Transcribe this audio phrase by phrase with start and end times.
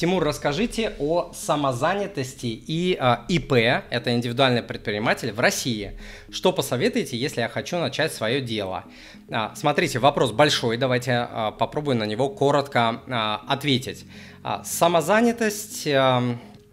[0.00, 5.92] Тимур, расскажите о самозанятости и э, ИП, это индивидуальный предприниматель в России.
[6.30, 8.84] Что посоветуете, если я хочу начать свое дело?
[9.30, 14.06] А, смотрите, вопрос большой, давайте а, попробую на него коротко а, ответить.
[14.42, 15.86] А, самозанятость...
[15.88, 16.22] А,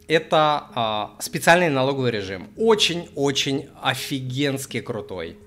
[0.08, 2.48] это а, специальный налоговый режим.
[2.56, 5.47] Очень-очень офигенски крутой а,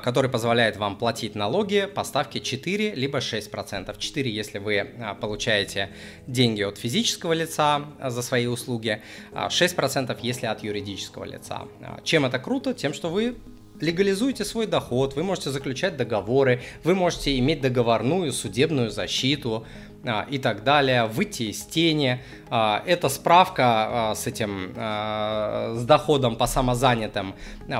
[0.00, 3.98] который позволяет вам платить налоги по ставке 4 либо 6%.
[3.98, 5.88] 4, если вы а, получаете
[6.26, 9.00] деньги от физического лица а, за свои услуги,
[9.32, 11.62] 6% если от юридического лица.
[12.04, 12.74] Чем это круто?
[12.74, 13.36] Тем, что вы
[13.80, 19.87] легализуете свой доход, вы можете заключать договоры, вы можете иметь договорную судебную защиту, а,
[20.30, 22.22] и так далее, выйти из тени.
[22.50, 23.64] А, эта справка
[24.10, 27.34] а, с этим, с доходом по самозанятым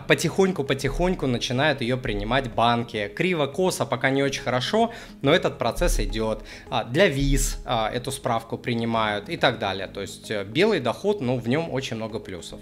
[0.07, 3.11] потихоньку-потихоньку начинают ее принимать банки.
[3.15, 4.93] Криво-косо, пока не очень хорошо,
[5.23, 6.43] но этот процесс идет.
[6.91, 9.87] Для виз эту справку принимают и так далее.
[9.87, 12.61] То есть э, белый доход, ну, в нем очень много плюсов.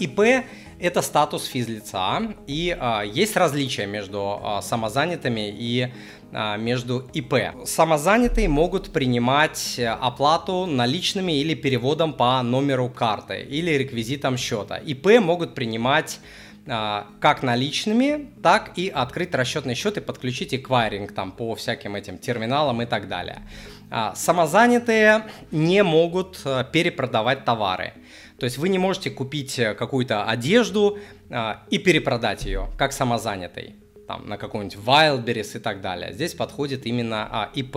[0.00, 0.44] ИП–
[0.78, 5.88] это статус физлица, и а, есть различия между а, самозанятыми и
[6.32, 7.34] а, между ИП.
[7.64, 14.76] Самозанятые могут принимать оплату наличными или переводом по номеру карты или реквизитам счета.
[14.76, 16.20] ИП могут принимать
[16.66, 22.82] как наличными, так и открыть расчетный счет и подключить эквайринг там по всяким этим терминалам
[22.82, 23.42] и так далее.
[24.16, 27.92] Самозанятые не могут перепродавать товары.
[28.38, 30.98] То есть вы не можете купить э, какую-то одежду
[31.30, 36.12] а, и перепродать ее, как самозанятый, там, на какой-нибудь Wildberries и так далее.
[36.12, 37.76] Здесь подходит именно а, ИП.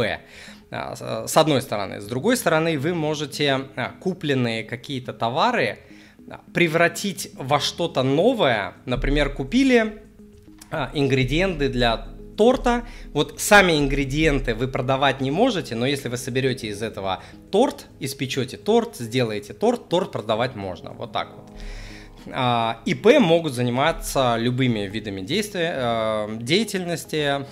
[0.72, 2.02] А, с одной стороны.
[2.02, 5.99] С другой стороны, вы можете а, купленные какие-то товары а,
[6.54, 8.74] превратить во что-то новое.
[8.86, 10.04] Например, купили
[10.72, 12.84] а, ингредиенты для торта.
[13.14, 18.58] Вот сами ингредиенты вы продавать не можете, но если вы соберете из этого торт, испечете
[18.58, 20.92] торт, сделаете торт, торт продавать можно.
[20.92, 21.50] Вот так вот.
[22.32, 27.46] А, ИП могут заниматься любыми видами действия, э, деятельности э,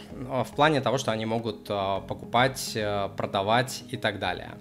[0.44, 2.78] в плане того, что они могут э, покупать,
[3.18, 4.52] продавать и так далее.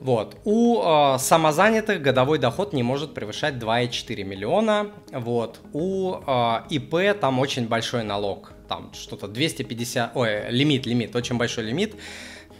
[0.00, 0.36] Вот.
[0.44, 4.90] У э, самозанятых годовой доход не может превышать 2,4 миллиона.
[5.10, 5.60] Вот.
[5.72, 11.64] У э, ИП там очень большой налог там что-то 250, ой, лимит, лимит, очень большой
[11.64, 11.94] лимит,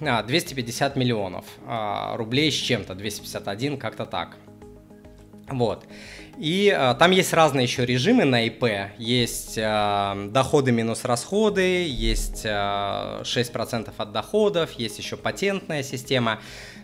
[0.00, 4.36] 250 а, миллионов а, рублей с чем-то, 251, как-то так.
[5.48, 5.86] Вот.
[6.38, 8.64] И а, там есть разные еще режимы на ИП.
[8.98, 16.40] Есть а, доходы минус расходы, есть а, 6% от доходов, есть еще патентная система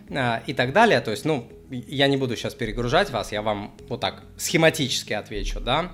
[0.09, 1.01] а, и так далее.
[1.01, 5.59] То есть, ну, я не буду сейчас перегружать вас, я вам вот так схематически отвечу,
[5.59, 5.91] да.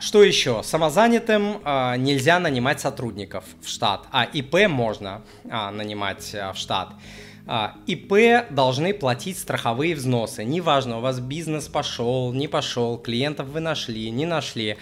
[0.00, 0.62] Что еще?
[0.62, 6.94] Самозанятым а, нельзя нанимать сотрудников в штат, а ИП можно а, нанимать в штат.
[7.86, 10.44] ИП должны платить страховые взносы.
[10.44, 14.76] Неважно, у вас бизнес пошел, не пошел, клиентов вы нашли, не нашли.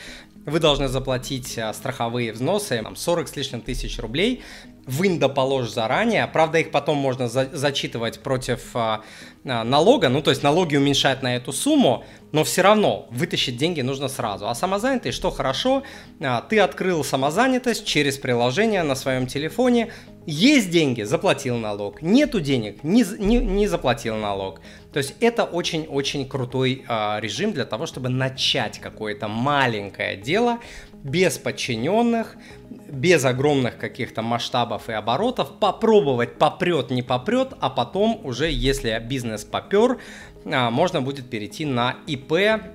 [0.47, 4.43] Вы должны заплатить страховые взносы, там, 40 с лишним тысяч рублей,
[4.87, 6.27] в индополож заранее.
[6.27, 9.03] Правда, их потом можно за зачитывать против а,
[9.43, 14.09] налога, ну то есть налоги уменьшать на эту сумму, но все равно вытащить деньги нужно
[14.09, 14.49] сразу.
[14.49, 15.83] А самозанятый, что хорошо,
[16.21, 19.93] а, ты открыл самозанятость через приложение на своем телефоне,
[20.27, 24.61] есть деньги, заплатил налог, нету денег, не, не, не заплатил налог.
[24.93, 30.59] То есть это очень-очень крутой а, режим для того, чтобы начать какое-то маленькое дело
[30.93, 32.37] без подчиненных,
[32.89, 39.45] без огромных каких-то масштабов и оборотов, попробовать попрет, не попрет, а потом уже, если бизнес
[39.45, 39.99] попер,
[40.45, 42.33] а, можно будет перейти на ИП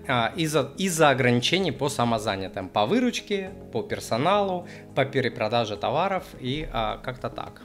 [0.07, 6.97] а, из-за из ограничений по самозанятым, по выручке, по персоналу, по перепродаже товаров и а,
[6.97, 7.61] как-то так.